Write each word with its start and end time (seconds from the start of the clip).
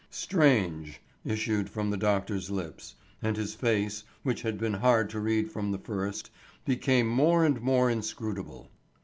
"Strange!" 0.09 0.99
issued 1.23 1.69
from 1.69 1.91
the 1.91 1.95
doctor's 1.95 2.49
lips; 2.49 2.95
and 3.21 3.37
his 3.37 3.53
face, 3.53 4.03
which 4.23 4.41
had 4.41 4.57
been 4.57 4.73
hard 4.73 5.11
to 5.11 5.19
read 5.19 5.51
from 5.51 5.71
the 5.71 5.77
first, 5.77 6.31
became 6.65 7.05
more 7.07 7.45
and 7.45 7.61
more 7.61 7.87
inscrutable. 7.87 8.71